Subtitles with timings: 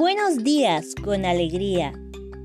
[0.00, 1.92] Buenos días con alegría,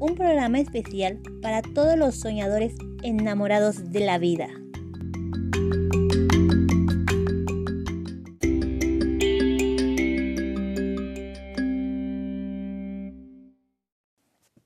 [0.01, 4.49] un programa especial para todos los soñadores enamorados de la vida.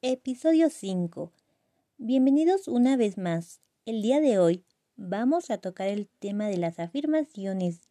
[0.01, 1.31] Episodio 5.
[1.99, 3.61] Bienvenidos una vez más.
[3.85, 4.65] El día de hoy
[4.95, 7.81] vamos a tocar el tema de las afirmaciones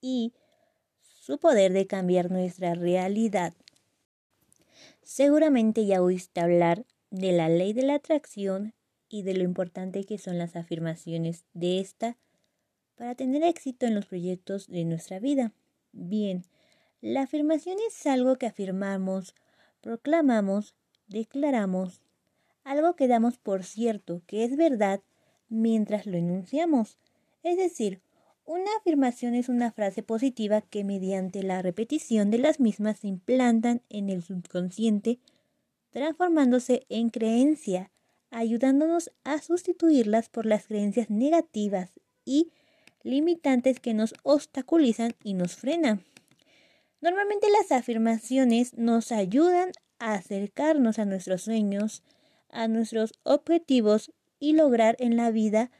[0.00, 0.34] y
[1.00, 3.52] su poder de cambiar nuestra realidad.
[5.06, 8.74] Seguramente ya oíste hablar de la ley de la atracción
[9.08, 12.16] y de lo importante que son las afirmaciones de esta
[12.96, 15.52] para tener éxito en los proyectos de nuestra vida.
[15.92, 16.42] Bien,
[17.00, 19.36] la afirmación es algo que afirmamos,
[19.80, 20.74] proclamamos,
[21.06, 22.02] declaramos,
[22.64, 25.00] algo que damos por cierto que es verdad
[25.48, 26.98] mientras lo enunciamos.
[27.44, 28.00] Es decir,
[28.46, 33.82] una afirmación es una frase positiva que mediante la repetición de las mismas se implantan
[33.90, 35.18] en el subconsciente,
[35.90, 37.90] transformándose en creencia,
[38.30, 41.90] ayudándonos a sustituirlas por las creencias negativas
[42.24, 42.52] y
[43.02, 46.04] limitantes que nos obstaculizan y nos frenan.
[47.00, 52.04] Normalmente las afirmaciones nos ayudan a acercarnos a nuestros sueños,
[52.48, 55.70] a nuestros objetivos y lograr en la vida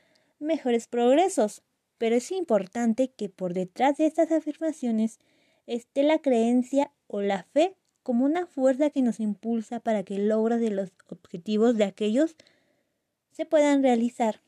[0.41, 1.63] mejores progresos
[1.99, 5.19] pero es importante que por detrás de estas afirmaciones
[5.67, 10.29] esté la creencia o la fe como una fuerza que nos impulsa para que el
[10.29, 12.37] logro de los objetivos de aquellos
[13.33, 14.41] se puedan realizar.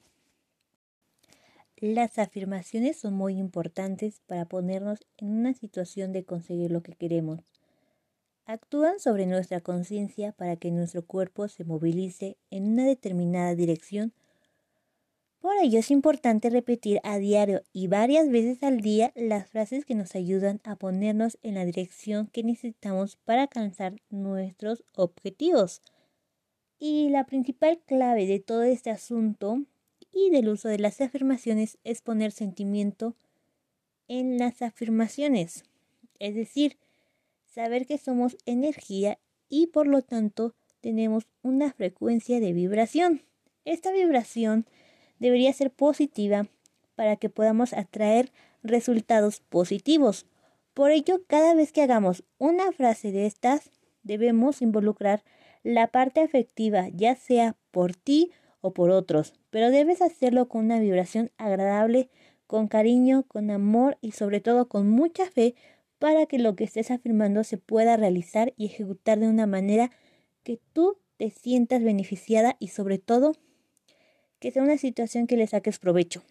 [1.76, 7.40] Las afirmaciones son muy importantes para ponernos en una situación de conseguir lo que queremos.
[8.46, 14.12] Actúan sobre nuestra conciencia para que nuestro cuerpo se movilice en una determinada dirección
[15.40, 19.94] por ello es importante repetir a diario y varias veces al día las frases que
[19.94, 25.80] nos ayudan a ponernos en la dirección que necesitamos para alcanzar nuestros objetivos.
[26.80, 29.62] Y la principal clave de todo este asunto
[30.12, 33.14] y del uso de las afirmaciones es poner sentimiento
[34.08, 35.64] en las afirmaciones,
[36.18, 36.78] es decir,
[37.46, 39.18] saber que somos energía
[39.48, 43.22] y por lo tanto tenemos una frecuencia de vibración.
[43.64, 44.66] Esta vibración
[45.18, 46.46] debería ser positiva
[46.94, 50.26] para que podamos atraer resultados positivos.
[50.74, 53.70] Por ello, cada vez que hagamos una frase de estas,
[54.02, 55.22] debemos involucrar
[55.62, 58.30] la parte afectiva, ya sea por ti
[58.60, 62.10] o por otros, pero debes hacerlo con una vibración agradable,
[62.46, 65.54] con cariño, con amor y sobre todo con mucha fe
[65.98, 69.90] para que lo que estés afirmando se pueda realizar y ejecutar de una manera
[70.42, 73.34] que tú te sientas beneficiada y sobre todo
[74.40, 76.22] que sea una situación que le saques provecho.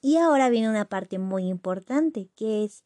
[0.00, 2.84] Y ahora viene una parte muy importante, que es,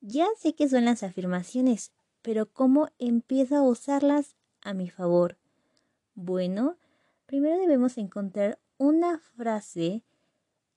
[0.00, 1.92] ya sé que son las afirmaciones,
[2.22, 5.36] pero ¿cómo empiezo a usarlas a mi favor?
[6.14, 6.76] Bueno,
[7.26, 10.02] primero debemos encontrar una frase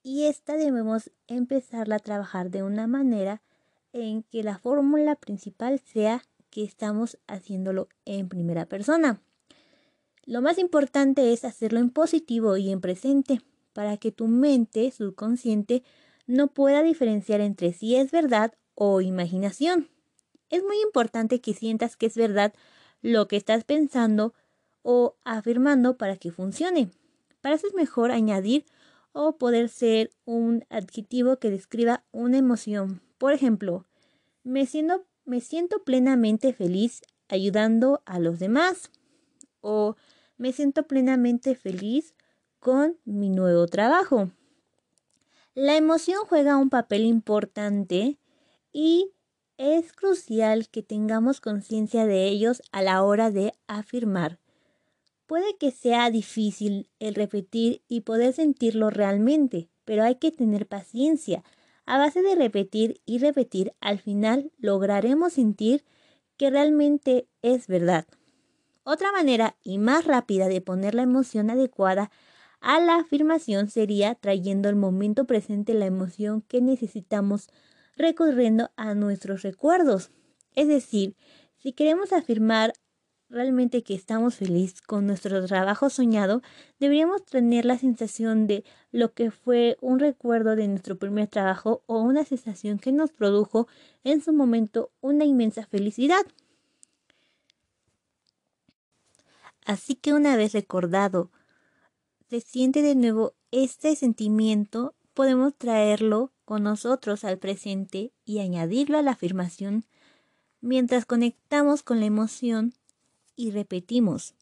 [0.04, 3.42] y esta debemos empezarla a trabajar de una manera
[3.96, 9.22] en que la fórmula principal sea que estamos haciéndolo en primera persona.
[10.26, 13.42] Lo más importante es hacerlo en positivo y en presente
[13.72, 15.82] para que tu mente subconsciente
[16.28, 19.90] no pueda diferenciar entre si es verdad o imaginación.
[20.50, 22.54] Es muy importante que sientas que es verdad
[23.02, 24.34] lo que estás pensando
[24.82, 26.92] o afirmando para que funcione.
[27.40, 28.66] Para eso es mejor añadir
[29.14, 33.02] o poder ser un adjetivo que describa una emoción.
[33.26, 33.88] Por ejemplo,
[34.44, 38.92] me siento, me siento plenamente feliz ayudando a los demás
[39.62, 39.96] o
[40.38, 42.14] me siento plenamente feliz
[42.60, 44.30] con mi nuevo trabajo.
[45.56, 48.20] La emoción juega un papel importante
[48.72, 49.12] y
[49.58, 54.38] es crucial que tengamos conciencia de ellos a la hora de afirmar.
[55.26, 61.44] Puede que sea difícil el repetir y poder sentirlo realmente, pero hay que tener paciencia.
[61.86, 65.84] A base de repetir y repetir, al final lograremos sentir
[66.38, 68.06] que realmente es verdad.
[68.84, 72.12] Otra manera y más rápida de poner la emoción adecuada
[72.60, 77.50] a la afirmación sería trayendo al momento presente la emoción que necesitamos
[77.96, 80.12] recurriendo a nuestros recuerdos.
[80.54, 81.16] Es decir,
[81.58, 82.74] si queremos afirmar
[83.30, 86.42] realmente que estamos felices con nuestro trabajo soñado,
[86.80, 92.00] deberíamos tener la sensación de lo que fue un recuerdo de nuestro primer trabajo o
[92.00, 93.68] una sensación que nos produjo
[94.04, 96.26] en su momento una inmensa felicidad.
[99.66, 101.32] Así que una vez recordado,
[102.30, 109.02] se siente de nuevo este sentimiento podemos traerlo con nosotros al presente y añadirlo a
[109.02, 109.86] la afirmación
[110.62, 112.74] mientras conectamos con la emoción
[113.36, 114.34] y repetimos.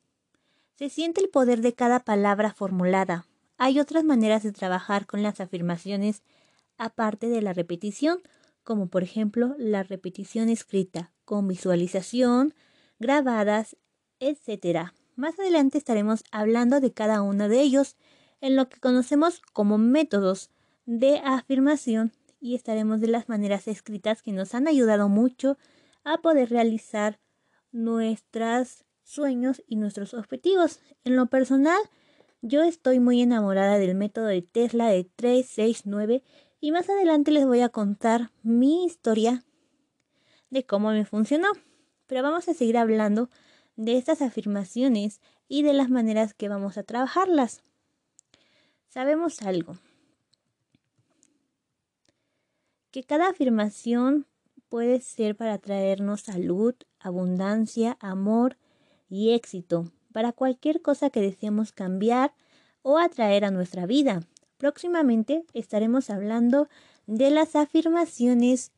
[0.76, 3.26] Se siente el poder de cada palabra formulada.
[3.58, 6.24] Hay otras maneras de trabajar con las afirmaciones
[6.78, 8.20] aparte de la repetición,
[8.64, 12.54] como por ejemplo la repetición escrita, con visualización,
[13.00, 13.78] grabadas,
[14.20, 14.92] etc.
[15.16, 17.96] Más adelante estaremos hablando de cada uno de ellos
[18.42, 20.50] en lo que conocemos como métodos
[20.86, 22.12] de afirmación
[22.42, 25.58] y estaremos de las maneras escritas que nos han ayudado mucho
[26.04, 27.20] a poder realizar
[27.74, 30.80] nuestros sueños y nuestros objetivos.
[31.04, 31.82] En lo personal,
[32.42, 36.24] yo estoy muy enamorada del método de Tesla de 369
[36.62, 39.44] y más adelante les voy a contar mi historia
[40.50, 41.50] de cómo me funcionó.
[42.08, 43.30] Pero vamos a seguir hablando
[43.76, 47.64] de estas afirmaciones y de las maneras que vamos a trabajarlas.
[48.88, 49.78] Sabemos algo.
[52.92, 54.28] Que cada afirmación
[54.70, 58.58] puede ser para traernos salud, abundancia, amor
[59.10, 62.34] y éxito para cualquier cosa que deseemos cambiar
[62.82, 64.22] o atraer a nuestra vida.
[64.58, 66.70] Próximamente estaremos hablando
[67.08, 68.72] de las afirmaciones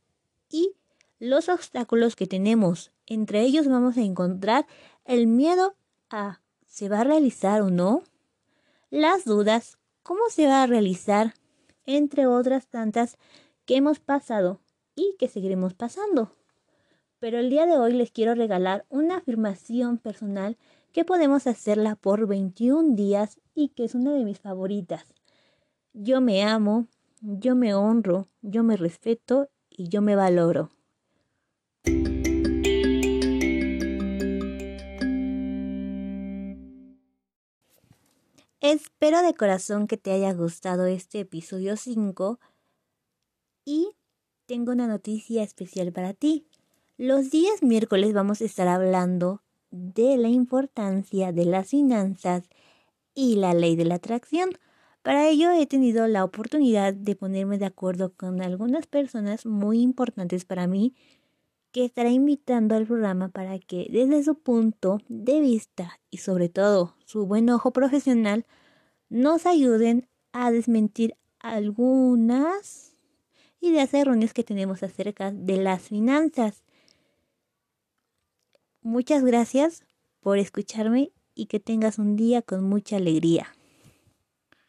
[0.49, 0.73] y
[1.19, 2.91] los obstáculos que tenemos.
[3.05, 4.65] Entre ellos vamos a encontrar
[5.05, 5.75] el miedo
[6.09, 8.03] a ¿se va a realizar o no?
[8.89, 11.33] Las dudas cómo se va a realizar,
[11.85, 13.17] entre otras tantas
[13.65, 14.61] que hemos pasado
[14.95, 16.35] y que seguiremos pasando.
[17.25, 20.59] Pero el día de hoy les quiero regalar una afirmación personal
[20.91, 25.11] que podemos hacerla por 21 días y que es una de mis favoritas.
[25.93, 26.85] Yo me amo,
[27.21, 30.69] yo me honro, yo me respeto y yo me valoro.
[38.61, 42.39] Espero de corazón que te haya gustado este episodio 5
[43.65, 43.89] y
[44.45, 46.45] tengo una noticia especial para ti.
[46.97, 52.43] Los días miércoles vamos a estar hablando de la importancia de las finanzas
[53.13, 54.51] y la ley de la atracción.
[55.01, 60.45] Para ello he tenido la oportunidad de ponerme de acuerdo con algunas personas muy importantes
[60.45, 60.95] para mí
[61.73, 66.95] que estará invitando al programa para que desde su punto de vista y sobre todo
[67.03, 68.45] su buen ojo profesional
[69.09, 72.95] nos ayuden a desmentir algunas
[73.59, 76.64] ideas erróneas que tenemos acerca de las finanzas.
[78.85, 79.83] Muchas gracias
[80.19, 83.54] por escucharme y que tengas un día con mucha alegría.